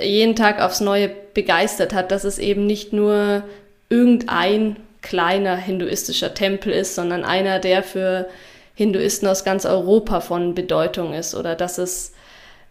jeden 0.00 0.36
Tag 0.36 0.60
aufs 0.60 0.80
Neue 0.80 1.10
begeistert 1.34 1.94
hat, 1.94 2.10
dass 2.10 2.24
es 2.24 2.38
eben 2.38 2.66
nicht 2.66 2.92
nur 2.92 3.44
irgendein 3.88 4.76
kleiner 5.02 5.56
hinduistischer 5.56 6.34
Tempel 6.34 6.72
ist, 6.72 6.94
sondern 6.94 7.24
einer, 7.24 7.60
der 7.60 7.82
für 7.82 8.28
Hinduisten 8.74 9.28
aus 9.28 9.44
ganz 9.44 9.64
Europa 9.64 10.20
von 10.20 10.54
Bedeutung 10.54 11.14
ist 11.14 11.34
oder 11.34 11.54
dass 11.54 11.78
es 11.78 12.12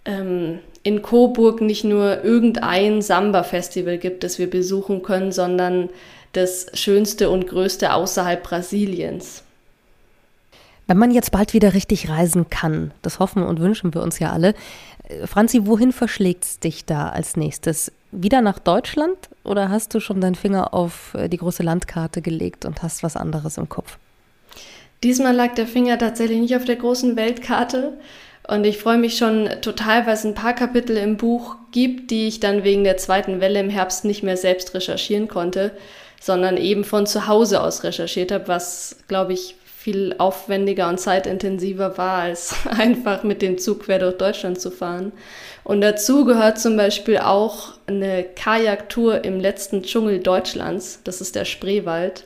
ähm, 0.03 0.59
in 0.83 1.01
Coburg 1.01 1.61
nicht 1.61 1.83
nur 1.83 2.23
irgendein 2.23 3.01
Samba-Festival 3.01 3.97
gibt, 3.97 4.23
das 4.23 4.37
wir 4.37 4.49
besuchen 4.49 5.01
können, 5.01 5.31
sondern 5.31 5.89
das 6.33 6.67
schönste 6.73 7.29
und 7.29 7.47
größte 7.47 7.93
außerhalb 7.93 8.43
Brasiliens. 8.43 9.44
Wenn 10.87 10.97
man 10.97 11.11
jetzt 11.11 11.31
bald 11.31 11.53
wieder 11.53 11.73
richtig 11.73 12.09
reisen 12.09 12.49
kann, 12.49 12.91
das 13.01 13.19
hoffen 13.19 13.43
und 13.43 13.59
wünschen 13.59 13.93
wir 13.93 14.03
uns 14.03 14.19
ja 14.19 14.31
alle. 14.31 14.53
Äh, 15.07 15.25
Franzi, 15.27 15.65
wohin 15.65 15.91
verschlägt 15.91 16.43
es 16.43 16.59
dich 16.59 16.85
da 16.85 17.09
als 17.09 17.35
nächstes? 17.35 17.91
Wieder 18.11 18.41
nach 18.41 18.59
Deutschland 18.59 19.17
oder 19.43 19.69
hast 19.69 19.93
du 19.93 19.99
schon 19.99 20.21
deinen 20.21 20.35
Finger 20.35 20.73
auf 20.73 21.13
äh, 21.15 21.27
die 21.27 21.37
große 21.37 21.63
Landkarte 21.63 22.21
gelegt 22.21 22.65
und 22.65 22.83
hast 22.83 23.03
was 23.03 23.17
anderes 23.17 23.57
im 23.57 23.67
Kopf? 23.67 23.97
Diesmal 25.03 25.35
lag 25.35 25.55
der 25.55 25.67
Finger 25.67 25.97
tatsächlich 25.97 26.39
nicht 26.39 26.55
auf 26.55 26.65
der 26.65 26.77
großen 26.77 27.15
Weltkarte. 27.15 27.93
Und 28.47 28.63
ich 28.63 28.77
freue 28.77 28.99
mich 28.99 29.17
schon 29.17 29.49
total, 29.61 30.05
weil 30.05 30.13
es 30.13 30.23
ein 30.23 30.35
paar 30.35 30.53
Kapitel 30.53 30.97
im 30.97 31.17
Buch 31.17 31.55
gibt, 31.71 32.11
die 32.11 32.27
ich 32.27 32.39
dann 32.39 32.63
wegen 32.63 32.83
der 32.83 32.97
zweiten 32.97 33.41
Welle 33.41 33.59
im 33.59 33.71
Herbst 33.71 34.05
nicht 34.05 34.21
mehr 34.21 34.37
selbst 34.37 34.75
recherchieren 34.75 35.27
konnte, 35.27 35.71
sondern 36.21 36.57
eben 36.57 36.83
von 36.83 37.07
zu 37.07 37.27
Hause 37.27 37.61
aus 37.61 37.83
recherchiert 37.83 38.31
habe, 38.31 38.47
was, 38.47 38.97
glaube 39.07 39.33
ich, 39.33 39.55
viel 39.85 40.15
aufwendiger 40.17 40.89
und 40.89 40.99
zeitintensiver 40.99 41.95
war, 41.99 42.23
als 42.23 42.55
einfach 42.65 43.21
mit 43.21 43.43
dem 43.43 43.59
Zug 43.59 43.81
quer 43.81 43.99
durch 43.99 44.17
Deutschland 44.17 44.59
zu 44.59 44.71
fahren. 44.71 45.11
Und 45.63 45.81
dazu 45.81 46.25
gehört 46.25 46.57
zum 46.59 46.75
Beispiel 46.75 47.19
auch 47.19 47.73
eine 47.85 48.23
Kajaktour 48.23 49.23
im 49.23 49.39
letzten 49.39 49.83
Dschungel 49.83 50.17
Deutschlands. 50.17 51.01
Das 51.03 51.21
ist 51.21 51.35
der 51.35 51.45
Spreewald. 51.45 52.25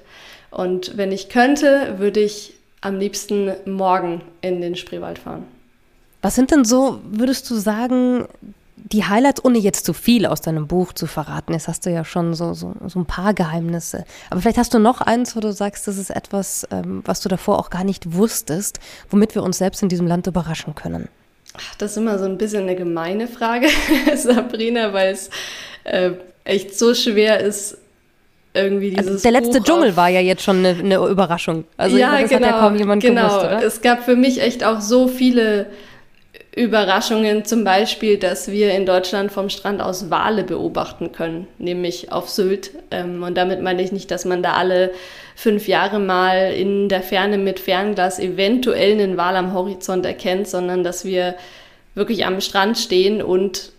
Und 0.51 0.95
wenn 0.95 1.11
ich 1.11 1.27
könnte, 1.27 1.95
würde 1.97 2.21
ich 2.21 2.53
am 2.79 2.97
liebsten 2.97 3.51
morgen 3.65 4.21
in 4.39 4.61
den 4.61 4.77
Spreewald 4.77 5.19
fahren. 5.19 5.43
Was 6.21 6.35
sind 6.35 6.51
denn 6.51 6.63
so, 6.63 7.01
würdest 7.11 7.49
du 7.49 7.55
sagen, 7.55 8.29
die 8.91 9.05
Highlights, 9.05 9.43
ohne 9.43 9.60
jetzt 9.60 9.86
zu 9.86 9.93
viel 9.93 10.25
aus 10.25 10.41
deinem 10.41 10.67
Buch 10.67 10.93
zu 10.93 11.05
verraten, 11.05 11.53
jetzt 11.53 11.67
hast 11.67 11.86
du 11.86 11.91
ja 11.91 12.03
schon 12.03 12.34
so, 12.34 12.53
so, 12.53 12.74
so 12.88 13.00
ein 13.00 13.05
paar 13.05 13.34
Geheimnisse. 13.34 14.03
Aber 14.29 14.41
vielleicht 14.41 14.58
hast 14.58 14.74
du 14.74 14.79
noch 14.79 15.01
eins, 15.01 15.36
wo 15.36 15.39
du 15.39 15.53
sagst, 15.53 15.88
das 15.88 15.98
ist 15.98 16.10
etwas, 16.10 16.67
ähm, 16.72 17.03
was 17.05 17.22
du 17.22 17.29
davor 17.29 17.60
auch 17.60 17.69
gar 17.69 17.84
nicht 17.84 18.13
wusstest, 18.13 18.79
womit 19.10 19.36
wir 19.36 19.43
uns 19.43 19.60
selbst 19.60 19.84
in 19.84 19.89
diesem 19.89 20.08
Land 20.08 20.27
überraschen 20.27 20.74
können. 20.75 21.08
Ach, 21.55 21.75
das 21.75 21.91
ist 21.91 21.98
immer 21.98 22.17
so 22.17 22.25
ein 22.25 22.38
bisschen 22.38 22.63
eine 22.63 22.75
gemeine 22.75 23.27
Frage, 23.27 23.67
Sabrina, 24.15 24.93
weil 24.93 25.13
es 25.13 25.29
äh, 25.84 26.12
echt 26.43 26.77
so 26.77 26.93
schwer 26.93 27.39
ist, 27.41 27.77
irgendwie 28.53 28.98
also 28.98 29.12
dieses. 29.12 29.25
Also 29.25 29.31
der 29.31 29.41
letzte 29.41 29.60
Buch 29.60 29.65
Dschungel 29.65 29.96
war 29.96 30.10
ja 30.10 30.22
jetzt 30.22 30.43
schon 30.43 30.65
eine, 30.65 30.79
eine 30.79 30.96
Überraschung. 31.08 31.65
Also 31.77 31.98
ja, 31.98 32.19
das 32.19 32.29
genau, 32.29 32.34
hat 32.34 32.41
ja 32.41 32.48
genau, 32.50 32.60
kaum 32.60 32.75
jemand 32.75 33.01
genau. 33.03 33.27
gewusst, 33.27 33.46
oder? 33.46 33.63
Es 33.63 33.81
gab 33.81 34.03
für 34.03 34.15
mich 34.15 34.41
echt 34.41 34.63
auch 34.63 34.81
so 34.81 35.08
viele 35.08 35.67
Überraschungen, 36.59 37.45
zum 37.45 37.63
Beispiel, 37.63 38.17
dass 38.17 38.51
wir 38.51 38.73
in 38.73 38.85
Deutschland 38.85 39.31
vom 39.31 39.49
Strand 39.49 39.81
aus 39.81 40.09
Wale 40.09 40.43
beobachten 40.43 41.13
können, 41.13 41.47
nämlich 41.57 42.11
auf 42.11 42.29
Sylt. 42.29 42.71
Ähm, 42.91 43.23
und 43.23 43.37
damit 43.37 43.61
meine 43.61 43.81
ich 43.81 43.93
nicht, 43.93 44.11
dass 44.11 44.25
man 44.25 44.43
da 44.43 44.55
alle 44.55 44.91
fünf 45.37 45.69
Jahre 45.69 45.99
mal 45.99 46.51
in 46.51 46.89
der 46.89 47.01
Ferne 47.01 47.37
mit 47.37 47.61
Fernglas 47.61 48.19
eventuell 48.19 48.91
einen 48.91 49.15
Wal 49.15 49.37
am 49.37 49.53
Horizont 49.53 50.05
erkennt, 50.05 50.49
sondern 50.49 50.83
dass 50.83 51.05
wir 51.05 51.35
wirklich 51.95 52.25
am 52.25 52.41
Strand 52.41 52.77
stehen 52.77 53.21
und 53.21 53.71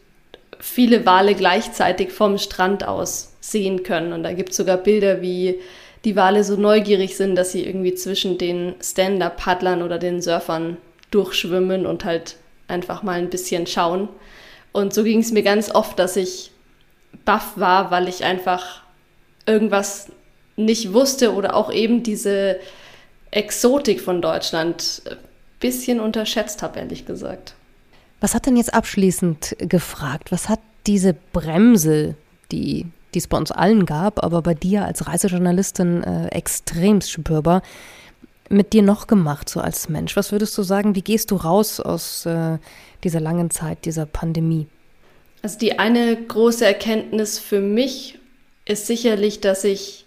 viele 0.58 1.04
Wale 1.04 1.34
gleichzeitig 1.34 2.12
vom 2.12 2.38
Strand 2.38 2.88
aus 2.88 3.34
sehen 3.40 3.82
können. 3.82 4.14
Und 4.14 4.22
da 4.22 4.32
gibt 4.32 4.52
es 4.52 4.56
sogar 4.56 4.78
Bilder, 4.78 5.20
wie 5.20 5.56
die 6.06 6.16
Wale 6.16 6.44
so 6.44 6.56
neugierig 6.56 7.14
sind, 7.14 7.36
dass 7.36 7.52
sie 7.52 7.62
irgendwie 7.62 7.94
zwischen 7.94 8.38
den 8.38 8.74
Stand-up-Paddlern 8.82 9.82
oder 9.82 9.98
den 9.98 10.22
Surfern 10.22 10.78
durchschwimmen 11.10 11.84
und 11.84 12.06
halt 12.06 12.36
einfach 12.70 13.02
mal 13.02 13.18
ein 13.18 13.30
bisschen 13.30 13.66
schauen. 13.66 14.08
Und 14.72 14.94
so 14.94 15.04
ging 15.04 15.20
es 15.20 15.32
mir 15.32 15.42
ganz 15.42 15.70
oft, 15.70 15.98
dass 15.98 16.16
ich 16.16 16.52
baff 17.24 17.52
war, 17.56 17.90
weil 17.90 18.08
ich 18.08 18.24
einfach 18.24 18.82
irgendwas 19.46 20.08
nicht 20.56 20.92
wusste 20.92 21.34
oder 21.34 21.54
auch 21.54 21.72
eben 21.72 22.02
diese 22.02 22.60
Exotik 23.30 24.00
von 24.00 24.22
Deutschland 24.22 25.02
ein 25.10 25.16
bisschen 25.58 26.00
unterschätzt 26.00 26.62
habe, 26.62 26.78
ehrlich 26.78 27.06
gesagt. 27.06 27.54
Was 28.20 28.34
hat 28.34 28.46
denn 28.46 28.56
jetzt 28.56 28.74
abschließend 28.74 29.56
gefragt? 29.58 30.30
Was 30.30 30.48
hat 30.48 30.60
diese 30.86 31.14
Bremse, 31.32 32.16
die, 32.52 32.86
die 33.14 33.18
es 33.18 33.28
bei 33.28 33.38
uns 33.38 33.50
allen 33.50 33.86
gab, 33.86 34.22
aber 34.22 34.42
bei 34.42 34.54
dir 34.54 34.84
als 34.84 35.06
Reisejournalistin 35.06 36.02
äh, 36.02 36.28
extrem 36.28 37.00
spürbar, 37.00 37.62
mit 38.50 38.72
dir 38.72 38.82
noch 38.82 39.06
gemacht, 39.06 39.48
so 39.48 39.60
als 39.60 39.88
Mensch? 39.88 40.16
Was 40.16 40.32
würdest 40.32 40.58
du 40.58 40.62
sagen, 40.62 40.94
wie 40.94 41.02
gehst 41.02 41.30
du 41.30 41.36
raus 41.36 41.80
aus 41.80 42.26
äh, 42.26 42.58
dieser 43.04 43.20
langen 43.20 43.50
Zeit, 43.50 43.84
dieser 43.84 44.06
Pandemie? 44.06 44.66
Also 45.42 45.58
die 45.58 45.78
eine 45.78 46.16
große 46.16 46.66
Erkenntnis 46.66 47.38
für 47.38 47.60
mich 47.60 48.18
ist 48.66 48.86
sicherlich, 48.86 49.40
dass 49.40 49.64
ich 49.64 50.04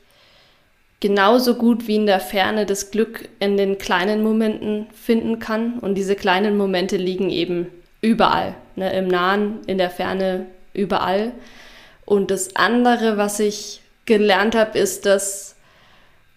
genauso 0.99 1.55
gut 1.55 1.87
wie 1.87 1.95
in 1.95 2.05
der 2.05 2.19
Ferne 2.19 2.65
das 2.65 2.91
Glück 2.91 3.27
in 3.39 3.57
den 3.57 3.77
kleinen 3.77 4.23
Momenten 4.23 4.87
finden 4.93 5.39
kann. 5.39 5.79
Und 5.79 5.95
diese 5.95 6.15
kleinen 6.15 6.57
Momente 6.57 6.97
liegen 6.97 7.29
eben 7.29 7.67
überall, 8.01 8.55
ne? 8.75 8.93
im 8.93 9.07
Nahen, 9.07 9.61
in 9.67 9.77
der 9.77 9.89
Ferne, 9.89 10.45
überall. 10.73 11.31
Und 12.05 12.29
das 12.29 12.55
andere, 12.55 13.17
was 13.17 13.39
ich 13.39 13.81
gelernt 14.05 14.55
habe, 14.55 14.77
ist, 14.77 15.05
dass 15.05 15.55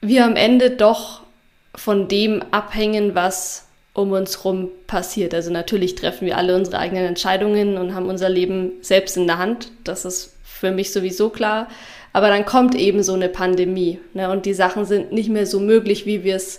wir 0.00 0.25
am 0.25 0.36
Ende 0.36 0.70
doch 0.70 1.25
von 1.76 2.09
dem 2.09 2.42
abhängen, 2.50 3.14
was 3.14 3.66
um 3.92 4.12
uns 4.12 4.38
herum 4.38 4.68
passiert. 4.87 5.35
Also 5.35 5.50
natürlich 5.50 5.95
treffen 5.95 6.26
wir 6.26 6.37
alle 6.37 6.54
unsere 6.54 6.78
eigenen 6.78 7.06
Entscheidungen 7.06 7.78
und 7.78 7.95
haben 7.95 8.09
unser 8.09 8.28
Leben 8.28 8.73
selbst 8.83 9.16
in 9.16 9.26
der 9.26 9.38
Hand. 9.38 9.71
Das 9.85 10.04
ist 10.04 10.35
für 10.45 10.71
mich 10.71 10.92
sowieso 10.92 11.30
klar. 11.30 11.68
Aber 12.12 12.28
dann 12.28 12.47
kommt 12.47 12.75
eben 12.75 13.02
so 13.02 13.14
eine 13.14 13.28
Pandemie 13.28 13.99
ne? 14.14 14.30
und 14.30 14.47
die 14.47 14.54
Sachen 14.54 14.85
sind 14.85 15.12
nicht 15.12 15.28
mehr 15.28 15.47
so 15.47 15.61
möglich, 15.61 16.06
wie 16.06 16.25
wir 16.25 16.37
es 16.37 16.59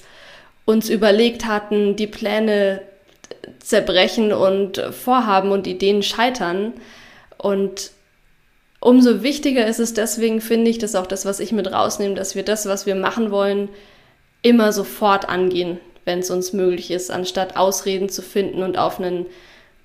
uns 0.65 0.89
überlegt 0.89 1.45
hatten. 1.45 1.95
Die 1.95 2.07
Pläne 2.07 2.81
zerbrechen 3.59 4.33
und 4.33 4.77
Vorhaben 4.91 5.51
und 5.51 5.67
Ideen 5.67 6.03
scheitern. 6.03 6.73
Und 7.37 7.91
umso 8.79 9.23
wichtiger 9.23 9.65
ist 9.67 9.79
es 9.79 9.93
deswegen, 9.93 10.41
finde 10.41 10.69
ich, 10.69 10.77
das 10.77 10.91
ist 10.91 10.95
auch 10.95 11.07
das, 11.07 11.25
was 11.25 11.39
ich 11.39 11.51
mit 11.51 11.71
rausnehme, 11.71 12.15
dass 12.15 12.35
wir 12.35 12.43
das, 12.43 12.67
was 12.67 12.85
wir 12.85 12.95
machen 12.95 13.31
wollen, 13.31 13.69
immer 14.41 14.71
sofort 14.71 15.27
angehen, 15.29 15.79
wenn 16.05 16.19
es 16.19 16.29
uns 16.29 16.53
möglich 16.53 16.91
ist, 16.91 17.11
anstatt 17.11 17.57
Ausreden 17.57 18.09
zu 18.09 18.21
finden 18.21 18.63
und 18.63 18.77
auf 18.77 18.99
einen 18.99 19.25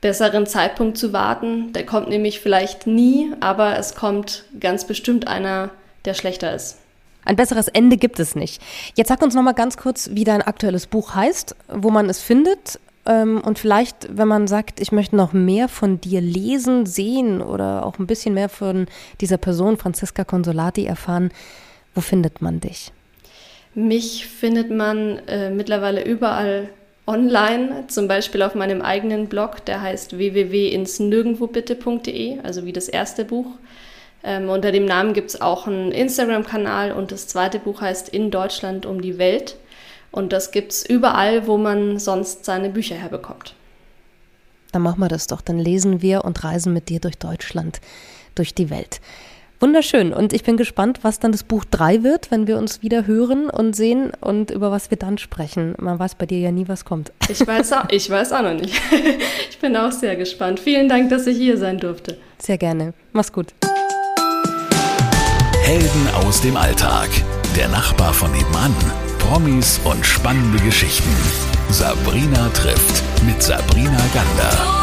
besseren 0.00 0.46
Zeitpunkt 0.46 0.98
zu 0.98 1.12
warten. 1.12 1.72
Der 1.72 1.86
kommt 1.86 2.08
nämlich 2.08 2.40
vielleicht 2.40 2.86
nie, 2.86 3.32
aber 3.40 3.78
es 3.78 3.94
kommt 3.94 4.44
ganz 4.60 4.86
bestimmt 4.86 5.26
einer, 5.26 5.70
der 6.04 6.14
schlechter 6.14 6.54
ist. 6.54 6.78
Ein 7.24 7.36
besseres 7.36 7.68
Ende 7.68 7.96
gibt 7.96 8.18
es 8.18 8.34
nicht. 8.34 8.60
Jetzt 8.96 9.08
sag 9.08 9.22
uns 9.22 9.34
noch 9.34 9.42
mal 9.42 9.52
ganz 9.52 9.76
kurz, 9.76 10.10
wie 10.12 10.24
dein 10.24 10.42
aktuelles 10.42 10.88
Buch 10.88 11.14
heißt, 11.14 11.54
wo 11.68 11.90
man 11.90 12.10
es 12.10 12.20
findet 12.20 12.80
ähm, 13.06 13.40
und 13.40 13.58
vielleicht, 13.58 14.16
wenn 14.16 14.28
man 14.28 14.46
sagt, 14.46 14.80
ich 14.80 14.92
möchte 14.92 15.16
noch 15.16 15.32
mehr 15.32 15.68
von 15.68 16.00
dir 16.00 16.20
lesen, 16.20 16.86
sehen 16.86 17.40
oder 17.40 17.84
auch 17.84 17.98
ein 17.98 18.06
bisschen 18.06 18.34
mehr 18.34 18.48
von 18.48 18.86
dieser 19.20 19.38
Person, 19.38 19.76
Franziska 19.76 20.24
Consolati, 20.24 20.84
erfahren, 20.84 21.30
wo 21.94 22.00
findet 22.00 22.42
man 22.42 22.60
dich? 22.60 22.92
Mich 23.74 24.26
findet 24.26 24.70
man 24.70 25.26
äh, 25.28 25.48
mittlerweile 25.50 26.04
überall 26.04 26.68
online, 27.06 27.86
zum 27.88 28.06
Beispiel 28.06 28.42
auf 28.42 28.54
meinem 28.54 28.82
eigenen 28.82 29.28
Blog, 29.28 29.64
der 29.64 29.80
heißt 29.80 30.18
www.insnirgendwobitte.de, 30.18 32.40
also 32.40 32.66
wie 32.66 32.72
das 32.72 32.88
erste 32.88 33.24
Buch. 33.24 33.46
Ähm, 34.24 34.50
unter 34.50 34.72
dem 34.72 34.84
Namen 34.84 35.14
gibt 35.14 35.30
es 35.30 35.40
auch 35.40 35.66
einen 35.66 35.90
Instagram-Kanal 35.90 36.92
und 36.92 37.10
das 37.10 37.26
zweite 37.26 37.58
Buch 37.58 37.80
heißt 37.80 38.10
In 38.10 38.30
Deutschland 38.30 38.86
um 38.86 39.00
die 39.00 39.18
Welt. 39.18 39.56
Und 40.12 40.32
das 40.32 40.52
gibt 40.52 40.72
es 40.72 40.86
überall, 40.86 41.46
wo 41.46 41.56
man 41.56 41.98
sonst 41.98 42.44
seine 42.44 42.68
Bücher 42.68 42.96
herbekommt. 42.96 43.54
Dann 44.70 44.82
machen 44.82 45.00
wir 45.00 45.08
das 45.08 45.26
doch. 45.26 45.40
Dann 45.40 45.58
lesen 45.58 46.02
wir 46.02 46.24
und 46.24 46.44
reisen 46.44 46.72
mit 46.72 46.88
dir 46.88 47.00
durch 47.00 47.18
Deutschland, 47.18 47.80
durch 48.34 48.54
die 48.54 48.70
Welt. 48.70 49.00
Wunderschön. 49.62 50.12
Und 50.12 50.32
ich 50.32 50.42
bin 50.42 50.56
gespannt, 50.56 50.98
was 51.02 51.20
dann 51.20 51.30
das 51.30 51.44
Buch 51.44 51.64
3 51.64 52.02
wird, 52.02 52.32
wenn 52.32 52.48
wir 52.48 52.58
uns 52.58 52.82
wieder 52.82 53.06
hören 53.06 53.48
und 53.48 53.76
sehen 53.76 54.10
und 54.20 54.50
über 54.50 54.72
was 54.72 54.90
wir 54.90 54.98
dann 54.98 55.18
sprechen. 55.18 55.76
Man 55.78 56.00
weiß 56.00 56.16
bei 56.16 56.26
dir 56.26 56.40
ja 56.40 56.50
nie, 56.50 56.66
was 56.66 56.84
kommt. 56.84 57.12
Ich 57.28 57.46
weiß 57.46 57.72
auch, 57.74 57.84
ich 57.90 58.10
weiß 58.10 58.32
auch 58.32 58.42
noch 58.42 58.54
nicht. 58.54 58.74
Ich 59.50 59.58
bin 59.64 59.76
auch 59.76 59.92
sehr 59.92 60.16
gespannt. 60.16 60.58
Vielen 60.58 60.88
Dank, 60.88 61.10
dass 61.10 61.28
ich 61.28 61.36
hier 61.36 61.56
sein 61.56 61.78
durfte. 61.78 62.18
Sehr 62.38 62.58
gerne. 62.58 62.94
Mach's 63.12 63.32
gut. 63.32 63.54
Helden 65.62 66.08
aus 66.26 66.40
dem 66.40 66.56
Alltag. 66.56 67.08
Der 67.56 67.68
Nachbar 67.68 68.12
von 68.12 68.32
nebenan. 68.32 68.74
Promis 69.20 69.80
und 69.84 70.04
spannende 70.04 70.58
Geschichten. 70.64 71.14
Sabrina 71.70 72.48
trifft 72.48 73.04
mit 73.24 73.40
Sabrina 73.40 74.00
Gander. 74.12 74.81